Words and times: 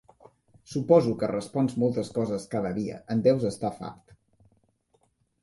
Suposo 0.69 1.11
que 1.19 1.29
respons 1.31 1.75
moltes 1.83 2.09
coses 2.15 2.49
cada 2.55 2.73
dia, 2.79 2.99
en 3.17 3.23
deus 3.29 3.47
estar 3.53 3.73
fart. 3.79 4.19